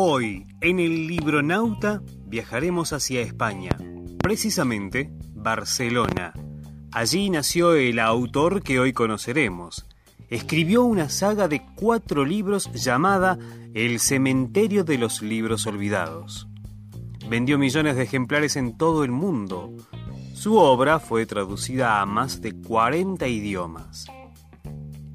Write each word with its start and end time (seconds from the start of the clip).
Hoy, 0.00 0.46
en 0.60 0.78
el 0.78 1.08
Libronauta, 1.08 2.02
viajaremos 2.24 2.92
hacia 2.92 3.20
España, 3.20 3.76
precisamente 4.22 5.10
Barcelona. 5.34 6.32
Allí 6.92 7.28
nació 7.30 7.74
el 7.74 7.98
autor 7.98 8.62
que 8.62 8.78
hoy 8.78 8.92
conoceremos. 8.92 9.88
Escribió 10.30 10.84
una 10.84 11.08
saga 11.08 11.48
de 11.48 11.66
cuatro 11.74 12.24
libros 12.24 12.70
llamada 12.74 13.40
El 13.74 13.98
cementerio 13.98 14.84
de 14.84 14.98
los 14.98 15.20
libros 15.20 15.66
olvidados. 15.66 16.46
Vendió 17.28 17.58
millones 17.58 17.96
de 17.96 18.04
ejemplares 18.04 18.54
en 18.54 18.78
todo 18.78 19.02
el 19.02 19.10
mundo. 19.10 19.72
Su 20.32 20.58
obra 20.58 21.00
fue 21.00 21.26
traducida 21.26 22.00
a 22.00 22.06
más 22.06 22.40
de 22.40 22.52
40 22.52 23.26
idiomas. 23.26 24.06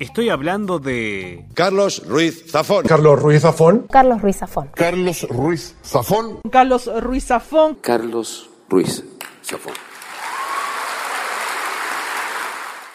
Estoy 0.03 0.27
hablando 0.27 0.79
de... 0.79 1.45
Carlos 1.53 2.05
Ruiz 2.05 2.51
Zafón. 2.51 2.83
Carlos 2.83 3.21
Ruiz 3.21 3.41
Zafón. 3.41 3.87
Carlos 3.89 4.21
Ruiz 4.21 4.35
Zafón. 4.35 4.69
Carlos 4.75 5.27
Ruiz 5.29 5.75
Zafón. 5.81 6.41
Carlos 6.51 6.91
Ruiz 7.01 7.25
Zafón. 7.25 7.75
Carlos 7.75 8.49
Ruiz 8.67 9.05
Zafón. 9.41 9.73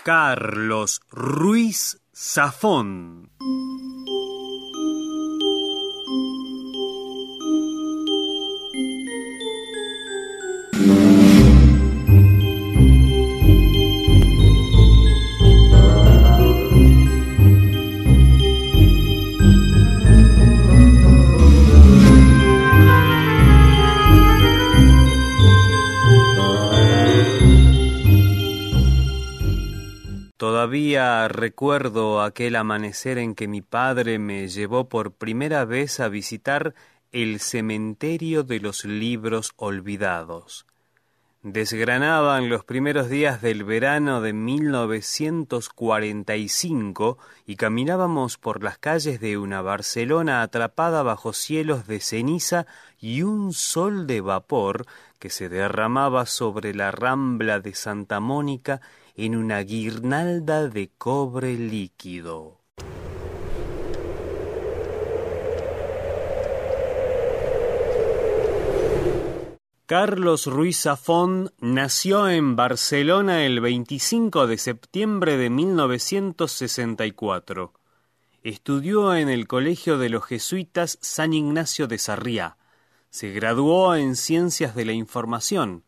Carlos 0.05 1.01
Ruiz 1.11 1.99
Zafón. 2.15 3.31
Recuerdo 31.39 32.21
aquel 32.21 32.57
amanecer 32.57 33.17
en 33.17 33.37
que 33.37 33.47
mi 33.47 33.63
padre 33.63 34.19
me 34.19 34.49
llevó 34.49 34.89
por 34.89 35.13
primera 35.13 35.65
vez 35.65 36.01
a 36.01 36.09
visitar 36.09 36.75
el 37.13 37.39
cementerio 37.41 38.43
de 38.43 38.61
los 38.61 38.85
libros 38.85 39.53
olvidados. 39.57 40.67
Desgranaban 41.45 42.49
los 42.49 42.65
primeros 42.65 43.09
días 43.09 43.41
del 43.41 43.63
verano 43.63 44.21
de 44.21 44.33
1945 44.33 47.17
y 47.47 47.55
caminábamos 47.55 48.39
por 48.39 48.65
las 48.65 48.77
calles 48.77 49.21
de 49.21 49.39
una 49.39 49.63
Barcelona 49.63 50.43
atrapada 50.43 51.05
bajo 51.05 51.33
cielos 51.33 51.87
de 51.87 52.01
ceniza 52.01 52.67
y 52.99 53.23
un 53.23 53.53
sol 53.53 54.09
de 54.09 54.21
vapor 54.21 54.85
que 55.21 55.31
se 55.31 55.49
derramaba 55.49 56.27
sobre 56.27 56.75
la 56.75 56.91
rambla 56.91 57.61
de 57.61 57.73
Santa 57.73 58.19
Mónica 58.19 58.81
en 59.19 59.35
una 59.35 59.61
guirnalda 59.61 60.69
de 60.69 60.91
cobre 60.97 61.55
líquido. 61.55 62.61
Carlos 69.87 70.47
Ruiz 70.47 70.83
Zafón 70.83 71.53
nació 71.59 72.29
en 72.29 72.55
Barcelona 72.55 73.45
el 73.45 73.61
25 73.61 74.47
de 74.47 74.57
septiembre 74.57 75.37
de 75.37 75.51
1964. 75.51 77.73
Estudió 78.45 79.17
en 79.17 79.29
el 79.29 79.49
Colegio 79.49 79.99
de 79.99 80.11
los 80.11 80.25
Jesuitas 80.27 80.97
San 81.01 81.33
Ignacio 81.33 81.89
de 81.89 81.99
Sarriá. 81.99 82.57
Se 83.11 83.33
graduó 83.33 83.97
en 83.97 84.15
Ciencias 84.15 84.77
de 84.77 84.85
la 84.85 84.93
Información. 84.93 85.83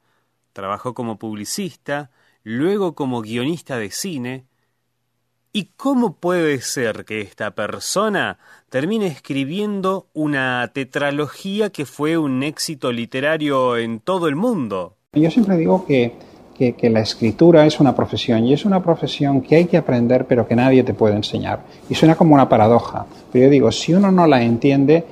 Trabajó 0.52 0.94
como 0.94 1.16
publicista, 1.16 2.10
luego 2.42 2.94
como 2.94 3.22
guionista 3.22 3.78
de 3.78 3.90
cine. 3.90 4.44
¿Y 5.52 5.70
cómo 5.76 6.14
puede 6.14 6.60
ser 6.60 7.04
que 7.04 7.20
esta 7.20 7.52
persona 7.52 8.38
termine 8.68 9.08
escribiendo 9.08 10.06
una 10.14 10.70
tetralogía 10.72 11.70
que 11.70 11.86
fue 11.86 12.16
un 12.16 12.42
éxito 12.44 12.92
literario 12.92 13.76
en 13.76 13.98
todo 13.98 14.28
el 14.28 14.36
mundo? 14.36 14.94
Yo 15.12 15.28
siempre 15.28 15.56
digo 15.56 15.84
que, 15.86 16.14
que, 16.56 16.90
la 16.90 17.00
escritura 17.00 17.66
es 17.66 17.80
una 17.80 17.96
profesión 17.96 18.46
y 18.46 18.52
es 18.52 18.64
una 18.64 18.80
profesión 18.80 19.40
que 19.40 19.56
hay 19.56 19.64
que 19.64 19.76
aprender 19.76 20.26
pero 20.26 20.46
que 20.46 20.54
nadie 20.54 20.84
te 20.84 20.94
puede 20.94 21.16
enseñar. 21.16 21.64
Y 21.88 21.96
suena 21.96 22.14
como 22.14 22.34
una 22.34 22.48
paradoja, 22.48 23.06
pero 23.32 23.46
yo 23.46 23.50
digo, 23.50 23.72
si 23.72 23.92
uno 23.92 24.12
no 24.12 24.28
la 24.28 24.42
entiende, 24.42 25.04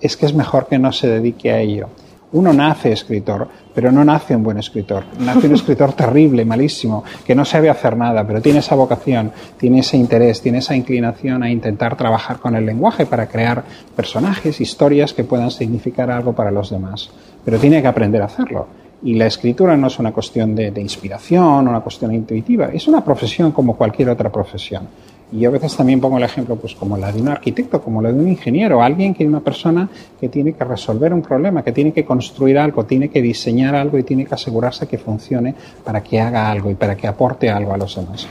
es 0.00 0.16
que 0.16 0.24
es 0.24 0.34
mejor 0.34 0.66
que 0.66 0.78
no 0.78 0.92
se 0.92 1.08
dedique 1.08 1.50
a 1.50 1.60
ello. 1.60 1.88
Uno 2.34 2.52
nace 2.52 2.90
escritor, 2.90 3.46
pero 3.72 3.92
no 3.92 4.04
nace 4.04 4.34
un 4.34 4.42
buen 4.42 4.58
escritor. 4.58 5.04
Nace 5.20 5.46
un 5.46 5.54
escritor 5.54 5.92
terrible, 5.96 6.44
malísimo, 6.44 7.04
que 7.24 7.32
no 7.32 7.44
sabe 7.44 7.70
hacer 7.70 7.96
nada, 7.96 8.26
pero 8.26 8.42
tiene 8.42 8.58
esa 8.58 8.74
vocación, 8.74 9.30
tiene 9.56 9.78
ese 9.78 9.96
interés, 9.96 10.42
tiene 10.42 10.58
esa 10.58 10.74
inclinación 10.74 11.44
a 11.44 11.50
intentar 11.50 11.96
trabajar 11.96 12.38
con 12.38 12.56
el 12.56 12.66
lenguaje 12.66 13.06
para 13.06 13.28
crear 13.28 13.62
personajes, 13.94 14.60
historias 14.60 15.12
que 15.12 15.22
puedan 15.22 15.52
significar 15.52 16.10
algo 16.10 16.32
para 16.32 16.50
los 16.50 16.70
demás. 16.70 17.08
Pero 17.44 17.60
tiene 17.60 17.80
que 17.80 17.86
aprender 17.86 18.20
a 18.22 18.26
hacerlo. 18.26 18.66
Y 19.04 19.14
la 19.14 19.26
escritura 19.26 19.76
no 19.76 19.86
es 19.86 20.00
una 20.00 20.10
cuestión 20.10 20.56
de, 20.56 20.72
de 20.72 20.80
inspiración, 20.80 21.68
una 21.68 21.82
cuestión 21.82 22.12
intuitiva, 22.12 22.70
es 22.72 22.88
una 22.88 23.04
profesión 23.04 23.52
como 23.52 23.76
cualquier 23.76 24.08
otra 24.08 24.32
profesión. 24.32 24.88
Y 25.34 25.40
yo 25.40 25.48
a 25.48 25.52
veces 25.52 25.76
también 25.76 26.00
pongo 26.00 26.16
el 26.16 26.22
ejemplo, 26.22 26.54
pues 26.54 26.76
como 26.76 26.96
la 26.96 27.10
de 27.10 27.20
un 27.20 27.26
arquitecto, 27.26 27.82
como 27.82 28.00
la 28.00 28.12
de 28.12 28.20
un 28.20 28.28
ingeniero, 28.28 28.80
alguien 28.80 29.12
que 29.12 29.24
es 29.24 29.28
una 29.28 29.40
persona 29.40 29.88
que 30.20 30.28
tiene 30.28 30.52
que 30.52 30.62
resolver 30.62 31.12
un 31.12 31.22
problema, 31.22 31.64
que 31.64 31.72
tiene 31.72 31.92
que 31.92 32.04
construir 32.04 32.56
algo, 32.56 32.86
tiene 32.86 33.08
que 33.08 33.20
diseñar 33.20 33.74
algo 33.74 33.98
y 33.98 34.04
tiene 34.04 34.26
que 34.26 34.34
asegurarse 34.34 34.86
que 34.86 34.96
funcione 34.96 35.56
para 35.82 36.04
que 36.04 36.20
haga 36.20 36.52
algo 36.52 36.70
y 36.70 36.76
para 36.76 36.96
que 36.96 37.08
aporte 37.08 37.50
algo 37.50 37.74
a 37.74 37.78
los 37.78 37.96
demás. 37.96 38.28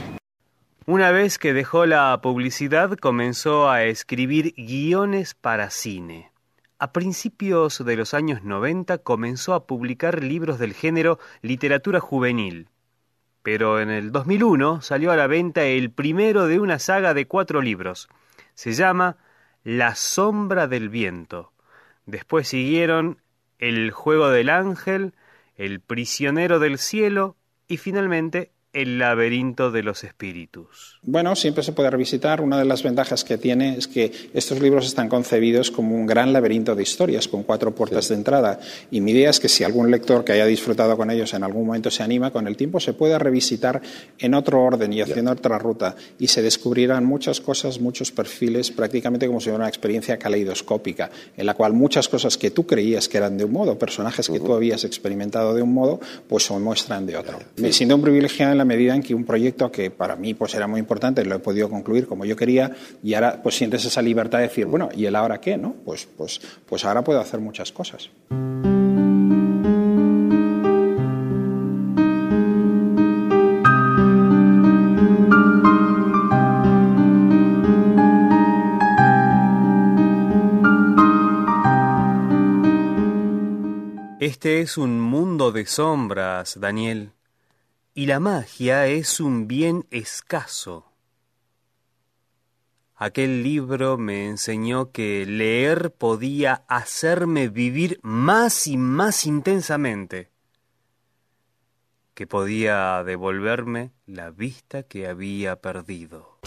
Una 0.86 1.10
vez 1.10 1.38
que 1.38 1.52
dejó 1.52 1.84
la 1.84 2.18
publicidad, 2.22 2.92
comenzó 2.92 3.68
a 3.68 3.84
escribir 3.84 4.54
guiones 4.56 5.34
para 5.34 5.68
cine. 5.68 6.30
A 6.78 6.92
principios 6.92 7.84
de 7.84 7.96
los 7.96 8.14
años 8.14 8.44
90 8.44 8.96
comenzó 8.96 9.52
a 9.52 9.66
publicar 9.66 10.24
libros 10.24 10.58
del 10.58 10.72
género 10.72 11.18
literatura 11.42 12.00
juvenil 12.00 12.68
pero 13.44 13.78
en 13.78 13.90
el 13.90 14.10
2001 14.10 14.80
salió 14.80 15.12
a 15.12 15.16
la 15.16 15.26
venta 15.26 15.64
el 15.64 15.90
primero 15.90 16.46
de 16.46 16.58
una 16.58 16.78
saga 16.78 17.12
de 17.12 17.26
cuatro 17.26 17.60
libros. 17.60 18.08
Se 18.54 18.72
llama 18.72 19.18
La 19.64 19.96
sombra 19.96 20.66
del 20.66 20.88
viento. 20.88 21.52
Después 22.06 22.48
siguieron 22.48 23.20
El 23.58 23.90
juego 23.90 24.30
del 24.30 24.48
ángel, 24.48 25.12
El 25.56 25.80
prisionero 25.80 26.58
del 26.58 26.78
cielo 26.78 27.36
y 27.68 27.76
finalmente 27.76 28.53
el 28.74 28.98
laberinto 28.98 29.70
de 29.70 29.82
los 29.84 30.02
espíritus. 30.02 30.98
Bueno, 31.02 31.36
siempre 31.36 31.62
se 31.62 31.72
puede 31.72 31.90
revisitar. 31.90 32.40
Una 32.40 32.58
de 32.58 32.64
las 32.64 32.82
ventajas 32.82 33.24
que 33.24 33.38
tiene 33.38 33.76
es 33.78 33.86
que 33.86 34.12
estos 34.34 34.60
libros 34.60 34.86
están 34.86 35.08
concebidos 35.08 35.70
como 35.70 35.94
un 35.94 36.06
gran 36.06 36.32
laberinto 36.32 36.74
de 36.74 36.82
historias 36.82 37.28
con 37.28 37.44
cuatro 37.44 37.74
puertas 37.74 38.08
de 38.08 38.16
entrada. 38.16 38.58
Y 38.90 39.00
mi 39.00 39.12
idea 39.12 39.30
es 39.30 39.38
que 39.38 39.48
si 39.48 39.62
algún 39.62 39.90
lector 39.90 40.24
que 40.24 40.32
haya 40.32 40.44
disfrutado 40.44 40.96
con 40.96 41.10
ellos 41.10 41.32
en 41.34 41.44
algún 41.44 41.66
momento 41.66 41.90
se 41.90 42.02
anima, 42.02 42.32
con 42.32 42.48
el 42.48 42.56
tiempo 42.56 42.80
se 42.80 42.92
pueda 42.92 43.18
revisitar 43.18 43.80
en 44.18 44.34
otro 44.34 44.62
orden 44.62 44.92
y 44.92 45.00
haciendo 45.00 45.30
otra 45.30 45.58
ruta. 45.58 45.94
Y 46.18 46.26
se 46.26 46.42
descubrirán 46.42 47.04
muchas 47.04 47.40
cosas, 47.40 47.80
muchos 47.80 48.10
perfiles, 48.10 48.72
prácticamente 48.72 49.28
como 49.28 49.40
si 49.40 49.44
fuera 49.44 49.58
una 49.58 49.68
experiencia 49.68 50.18
caleidoscópica, 50.18 51.10
en 51.36 51.46
la 51.46 51.54
cual 51.54 51.74
muchas 51.74 52.08
cosas 52.08 52.36
que 52.36 52.50
tú 52.50 52.66
creías 52.66 53.08
que 53.08 53.18
eran 53.18 53.38
de 53.38 53.44
un 53.44 53.52
modo, 53.52 53.78
personajes 53.78 54.28
que 54.28 54.40
tú 54.40 54.52
habías 54.52 54.82
experimentado 54.82 55.54
de 55.54 55.62
un 55.62 55.72
modo, 55.72 56.00
pues 56.28 56.42
se 56.44 56.58
muestran 56.58 57.06
de 57.06 57.16
otro. 57.16 57.38
Me 57.56 57.72
siento 57.72 57.94
un 57.94 58.02
privilegiado 58.02 58.50
en 58.50 58.58
la 58.58 58.63
medida 58.64 58.94
en 58.94 59.02
que 59.02 59.14
un 59.14 59.24
proyecto 59.24 59.70
que 59.70 59.90
para 59.90 60.16
mí 60.16 60.34
pues 60.34 60.54
era 60.54 60.66
muy 60.66 60.80
importante 60.80 61.24
lo 61.24 61.36
he 61.36 61.38
podido 61.38 61.68
concluir 61.68 62.06
como 62.06 62.24
yo 62.24 62.36
quería 62.36 62.72
y 63.02 63.14
ahora 63.14 63.40
pues 63.42 63.56
sientes 63.56 63.84
esa 63.84 64.02
libertad 64.02 64.38
de 64.38 64.48
decir 64.48 64.66
bueno 64.66 64.88
y 64.94 65.06
el 65.06 65.16
ahora 65.16 65.40
qué 65.40 65.56
no 65.56 65.74
pues 65.84 66.06
pues 66.16 66.40
pues 66.66 66.84
ahora 66.84 67.02
puedo 67.02 67.20
hacer 67.20 67.40
muchas 67.40 67.72
cosas 67.72 68.10
Este 84.20 84.62
es 84.62 84.78
un 84.78 85.02
mundo 85.02 85.52
de 85.52 85.66
sombras, 85.66 86.58
Daniel 86.58 87.12
y 87.94 88.06
la 88.06 88.18
magia 88.18 88.88
es 88.88 89.20
un 89.20 89.46
bien 89.46 89.86
escaso. 89.90 90.92
Aquel 92.96 93.42
libro 93.42 93.98
me 93.98 94.28
enseñó 94.28 94.90
que 94.90 95.24
leer 95.26 95.92
podía 95.92 96.64
hacerme 96.68 97.48
vivir 97.48 98.00
más 98.02 98.66
y 98.66 98.76
más 98.76 99.26
intensamente, 99.26 100.30
que 102.14 102.26
podía 102.26 103.02
devolverme 103.04 103.92
la 104.06 104.30
vista 104.30 104.82
que 104.84 105.06
había 105.06 105.60
perdido. 105.60 106.38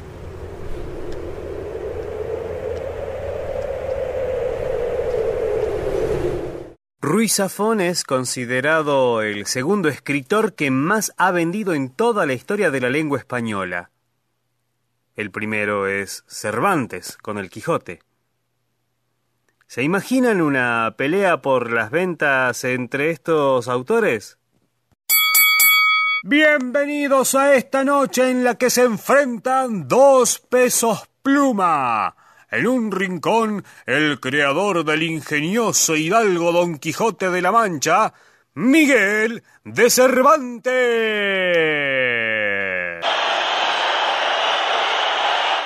Ruiz 6.99 7.35
Zafón 7.35 7.79
es 7.79 8.03
considerado 8.03 9.21
el 9.21 9.45
segundo 9.45 9.87
escritor 9.87 10.55
que 10.55 10.71
más 10.71 11.13
ha 11.17 11.29
vendido 11.29 11.75
en 11.75 11.91
toda 11.91 12.25
la 12.25 12.33
historia 12.33 12.71
de 12.71 12.81
la 12.81 12.89
lengua 12.89 13.19
española. 13.19 13.91
El 15.15 15.29
primero 15.29 15.85
es 15.85 16.23
Cervantes 16.27 17.15
con 17.17 17.37
el 17.37 17.51
Quijote. 17.51 17.99
¿Se 19.67 19.83
imaginan 19.83 20.41
una 20.41 20.95
pelea 20.97 21.39
por 21.39 21.71
las 21.71 21.91
ventas 21.91 22.63
entre 22.63 23.11
estos 23.11 23.67
autores? 23.67 24.39
Bienvenidos 26.23 27.35
a 27.35 27.53
esta 27.53 27.83
noche 27.83 28.31
en 28.31 28.43
la 28.43 28.55
que 28.55 28.71
se 28.71 28.83
enfrentan 28.83 29.87
dos 29.87 30.39
pesos 30.39 31.07
pluma. 31.21 32.15
En 32.49 32.65
un 32.65 32.91
rincón, 32.91 33.65
el 33.85 34.21
creador 34.21 34.85
del 34.85 35.03
ingenioso 35.03 35.97
hidalgo 35.97 36.53
Don 36.53 36.77
Quijote 36.77 37.29
de 37.29 37.41
la 37.41 37.51
Mancha, 37.51 38.13
Miguel 38.53 39.43
de 39.65 39.89
Cervantes. 39.89 40.73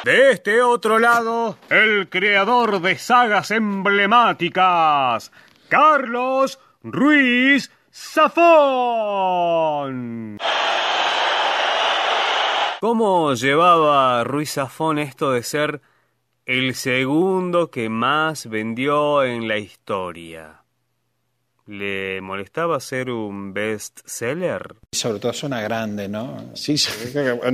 De 0.04 0.32
este 0.32 0.64
otro 0.64 0.98
lado, 0.98 1.60
el 1.70 2.10
creador 2.10 2.82
de 2.82 2.98
sagas 2.98 3.52
emblemáticas, 3.52 5.32
Carlos 5.70 6.58
Ruiz 6.82 7.70
Zafón. 7.94 9.20
¿Cómo 12.80 13.36
llevaba 13.36 14.24
Ruiz 14.24 14.54
Zafón 14.54 14.98
esto 14.98 15.32
de 15.32 15.44
ser 15.44 15.84
el 16.46 16.76
segundo 16.76 17.70
que 17.70 17.90
más 17.90 18.48
vendió 18.48 19.24
en 19.24 19.48
la 19.48 19.58
historia. 19.58 20.62
¿Le 21.68 22.20
molestaba 22.22 22.80
ser 22.80 23.12
un 23.12 23.54
bestseller? 23.54 24.76
Sobre 24.92 25.20
todo 25.20 25.32
suena 25.32 25.62
grande, 25.62 26.10
¿no? 26.10 26.52
Sí, 26.54 26.76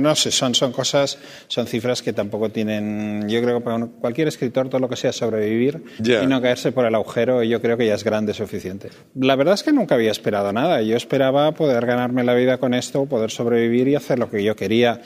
no 0.00 0.16
sé, 0.16 0.30
son, 0.32 0.54
son 0.54 0.72
cosas, 0.72 1.18
son 1.46 1.66
cifras 1.66 2.02
que 2.02 2.14
tampoco 2.14 2.50
tienen. 2.50 3.28
Yo 3.28 3.40
creo 3.42 3.58
que 3.58 3.64
para 3.64 3.86
cualquier 3.86 4.26
escritor, 4.28 4.68
todo 4.70 4.80
lo 4.80 4.88
que 4.88 4.96
sea 4.96 5.12
sobrevivir 5.12 5.84
y 6.00 6.26
no 6.26 6.40
caerse 6.40 6.72
por 6.72 6.86
el 6.86 6.94
agujero, 6.94 7.44
yo 7.44 7.60
creo 7.60 7.76
que 7.76 7.86
ya 7.86 7.94
es 7.94 8.02
grande 8.02 8.32
suficiente. 8.32 8.88
La 9.14 9.36
verdad 9.36 9.54
es 9.54 9.62
que 9.62 9.72
nunca 9.72 9.94
había 9.94 10.10
esperado 10.10 10.52
nada. 10.52 10.80
Yo 10.82 10.96
esperaba 10.96 11.52
poder 11.52 11.84
ganarme 11.84 12.24
la 12.24 12.34
vida 12.34 12.56
con 12.56 12.74
esto, 12.74 13.04
poder 13.06 13.30
sobrevivir 13.30 13.88
y 13.88 13.94
hacer 13.94 14.18
lo 14.18 14.30
que 14.30 14.42
yo 14.42 14.56
quería 14.56 15.02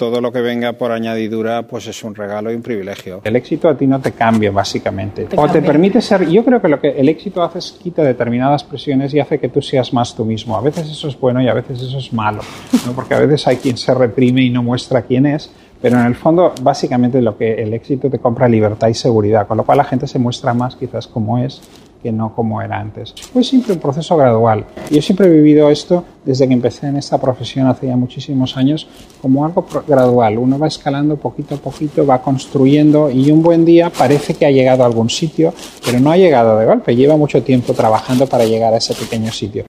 todo 0.00 0.22
lo 0.22 0.32
que 0.32 0.40
venga 0.40 0.72
por 0.72 0.92
añadidura 0.92 1.64
pues 1.64 1.86
es 1.86 2.02
un 2.04 2.14
regalo 2.14 2.50
y 2.50 2.54
un 2.54 2.62
privilegio. 2.62 3.20
El 3.22 3.36
éxito 3.36 3.68
a 3.68 3.76
ti 3.76 3.86
no 3.86 4.00
te 4.00 4.12
cambia 4.12 4.50
básicamente. 4.50 5.28
o 5.36 5.46
te 5.46 5.60
permite 5.60 6.00
ser, 6.00 6.26
yo 6.26 6.42
creo 6.42 6.62
que 6.62 6.68
lo 6.68 6.80
que 6.80 6.88
el 6.88 7.10
éxito 7.10 7.42
hace 7.42 7.58
es 7.58 7.72
quita 7.72 8.02
determinadas 8.02 8.64
presiones 8.64 9.12
y 9.12 9.20
hace 9.20 9.38
que 9.38 9.50
tú 9.50 9.60
seas 9.60 9.92
más 9.92 10.16
tú 10.16 10.24
mismo. 10.24 10.56
A 10.56 10.62
veces 10.62 10.90
eso 10.90 11.06
es 11.06 11.20
bueno 11.20 11.42
y 11.42 11.48
a 11.48 11.52
veces 11.52 11.82
eso 11.82 11.98
es 11.98 12.14
malo, 12.14 12.40
¿no? 12.86 12.92
porque 12.92 13.12
a 13.12 13.18
veces 13.18 13.46
hay 13.46 13.56
quien 13.56 13.76
se 13.76 13.92
reprime 13.92 14.42
y 14.42 14.48
no 14.48 14.62
muestra 14.62 15.02
quién 15.02 15.26
es, 15.26 15.50
pero 15.82 16.00
en 16.00 16.06
el 16.06 16.14
fondo 16.14 16.54
básicamente 16.62 17.20
lo 17.20 17.36
que 17.36 17.62
el 17.62 17.74
éxito 17.74 18.08
te 18.08 18.18
compra 18.18 18.48
libertad 18.48 18.88
y 18.88 18.94
seguridad, 18.94 19.46
con 19.46 19.58
lo 19.58 19.64
cual 19.64 19.76
la 19.76 19.84
gente 19.84 20.06
se 20.06 20.18
muestra 20.18 20.54
más 20.54 20.76
quizás 20.76 21.08
como 21.08 21.36
es 21.36 21.60
que 22.02 22.12
no 22.12 22.34
como 22.34 22.62
era 22.62 22.78
antes. 22.78 23.14
Fue 23.32 23.44
siempre 23.44 23.74
un 23.74 23.78
proceso 23.78 24.16
gradual. 24.16 24.66
Yo 24.90 25.02
siempre 25.02 25.26
he 25.26 25.30
vivido 25.30 25.70
esto 25.70 26.04
desde 26.24 26.46
que 26.46 26.54
empecé 26.54 26.86
en 26.86 26.96
esta 26.96 27.18
profesión 27.18 27.66
hace 27.66 27.86
ya 27.86 27.96
muchísimos 27.96 28.56
años 28.56 28.86
como 29.22 29.44
algo 29.44 29.66
gradual. 29.86 30.38
Uno 30.38 30.58
va 30.58 30.66
escalando 30.66 31.16
poquito 31.16 31.54
a 31.54 31.58
poquito, 31.58 32.06
va 32.06 32.22
construyendo 32.22 33.10
y 33.10 33.30
un 33.30 33.42
buen 33.42 33.64
día 33.64 33.90
parece 33.90 34.34
que 34.34 34.46
ha 34.46 34.50
llegado 34.50 34.82
a 34.82 34.86
algún 34.86 35.10
sitio, 35.10 35.52
pero 35.84 36.00
no 36.00 36.10
ha 36.10 36.16
llegado 36.16 36.58
de 36.58 36.66
golpe. 36.66 36.94
Lleva 36.94 37.16
mucho 37.16 37.42
tiempo 37.42 37.72
trabajando 37.72 38.26
para 38.26 38.44
llegar 38.44 38.74
a 38.74 38.78
ese 38.78 38.94
pequeño 38.94 39.30
sitio. 39.32 39.64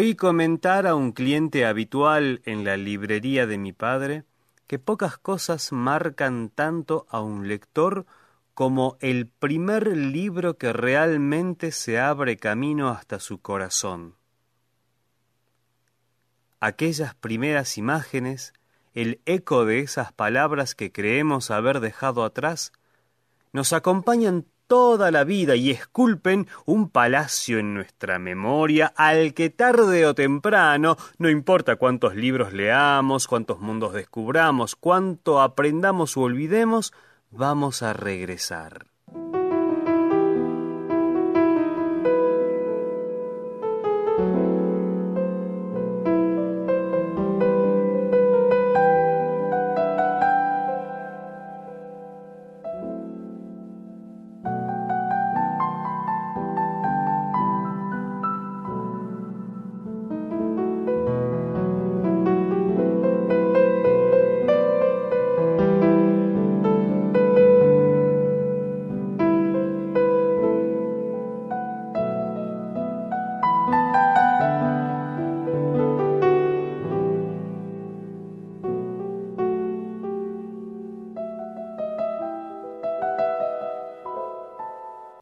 Oí 0.00 0.14
comentar 0.14 0.86
a 0.86 0.94
un 0.94 1.12
cliente 1.12 1.66
habitual 1.66 2.40
en 2.46 2.64
la 2.64 2.78
librería 2.78 3.46
de 3.46 3.58
mi 3.58 3.74
padre 3.74 4.24
que 4.66 4.78
pocas 4.78 5.18
cosas 5.18 5.72
marcan 5.72 6.48
tanto 6.48 7.04
a 7.10 7.20
un 7.20 7.48
lector 7.48 8.06
como 8.54 8.96
el 9.00 9.26
primer 9.26 9.94
libro 9.94 10.56
que 10.56 10.72
realmente 10.72 11.70
se 11.70 12.00
abre 12.00 12.38
camino 12.38 12.88
hasta 12.88 13.20
su 13.20 13.42
corazón. 13.42 14.14
Aquellas 16.60 17.14
primeras 17.14 17.76
imágenes, 17.76 18.54
el 18.94 19.20
eco 19.26 19.66
de 19.66 19.80
esas 19.80 20.14
palabras 20.14 20.74
que 20.74 20.92
creemos 20.92 21.50
haber 21.50 21.78
dejado 21.80 22.24
atrás, 22.24 22.72
nos 23.52 23.74
acompañan 23.74 24.46
toda 24.70 25.10
la 25.10 25.24
vida 25.24 25.56
y 25.56 25.72
esculpen 25.72 26.46
un 26.64 26.90
palacio 26.90 27.58
en 27.58 27.74
nuestra 27.74 28.20
memoria 28.20 28.92
al 28.94 29.34
que 29.34 29.50
tarde 29.50 30.06
o 30.06 30.14
temprano, 30.14 30.96
no 31.18 31.28
importa 31.28 31.74
cuántos 31.74 32.14
libros 32.14 32.52
leamos, 32.52 33.26
cuántos 33.26 33.58
mundos 33.58 33.92
descubramos, 33.94 34.76
cuánto 34.76 35.40
aprendamos 35.40 36.16
o 36.16 36.20
olvidemos, 36.20 36.92
vamos 37.32 37.82
a 37.82 37.94
regresar. 37.94 38.89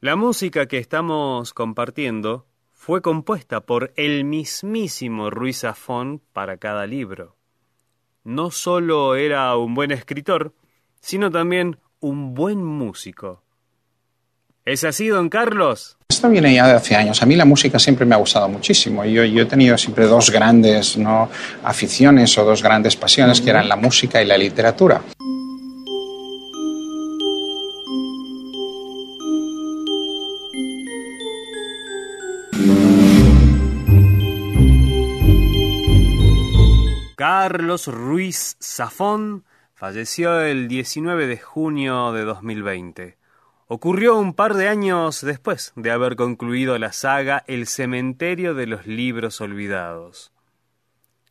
La 0.08 0.16
música 0.16 0.64
que 0.64 0.78
estamos 0.78 1.52
compartiendo 1.52 2.46
fue 2.72 3.02
compuesta 3.02 3.60
por 3.60 3.92
el 3.94 4.24
mismísimo 4.24 5.28
Ruiz 5.28 5.58
Zafón 5.58 6.22
para 6.32 6.56
cada 6.56 6.86
libro. 6.86 7.36
No 8.24 8.50
solo 8.50 9.16
era 9.16 9.54
un 9.58 9.74
buen 9.74 9.90
escritor, 9.90 10.54
sino 11.02 11.30
también 11.30 11.76
un 12.00 12.32
buen 12.32 12.64
músico. 12.64 13.42
¿Es 14.64 14.82
así, 14.84 15.08
don 15.08 15.28
Carlos? 15.28 15.98
Esto 16.08 16.30
viene 16.30 16.54
ya 16.54 16.66
de 16.66 16.72
hace 16.72 16.96
años. 16.96 17.22
A 17.22 17.26
mí 17.26 17.36
la 17.36 17.44
música 17.44 17.78
siempre 17.78 18.06
me 18.06 18.14
ha 18.14 18.18
gustado 18.18 18.48
muchísimo. 18.48 19.04
Yo, 19.04 19.26
yo 19.26 19.42
he 19.42 19.46
tenido 19.46 19.76
siempre 19.76 20.06
dos 20.06 20.30
grandes 20.30 20.96
¿no? 20.96 21.28
aficiones 21.64 22.38
o 22.38 22.46
dos 22.46 22.62
grandes 22.62 22.96
pasiones, 22.96 23.42
que 23.42 23.50
eran 23.50 23.68
la 23.68 23.76
música 23.76 24.22
y 24.22 24.24
la 24.26 24.38
literatura. 24.38 25.02
Carlos 37.18 37.88
Ruiz 37.88 38.56
Zafón 38.62 39.44
falleció 39.74 40.40
el 40.40 40.68
19 40.68 41.26
de 41.26 41.36
junio 41.36 42.12
de 42.12 42.22
2020. 42.22 43.18
Ocurrió 43.66 44.16
un 44.16 44.34
par 44.34 44.54
de 44.54 44.68
años 44.68 45.22
después 45.22 45.72
de 45.74 45.90
haber 45.90 46.14
concluido 46.14 46.78
la 46.78 46.92
saga 46.92 47.42
El 47.48 47.66
cementerio 47.66 48.54
de 48.54 48.68
los 48.68 48.86
libros 48.86 49.40
olvidados. 49.40 50.30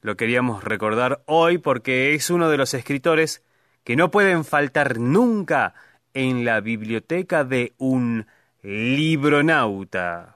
Lo 0.02 0.18
queríamos 0.18 0.62
recordar 0.66 1.24
hoy 1.26 1.58
porque 1.58 2.16
es 2.16 2.30
uno 2.32 2.50
de 2.50 2.58
los 2.58 2.74
escritores 2.74 3.42
que 3.86 3.96
no 3.96 4.12
pueden 4.12 4.44
faltar 4.44 5.00
nunca 5.00 5.74
en 6.14 6.44
la 6.44 6.60
biblioteca 6.60 7.46
de 7.46 7.76
un 7.78 8.28
libronauta. 8.62 10.36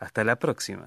Hasta 0.00 0.24
la 0.24 0.36
próxima. 0.36 0.86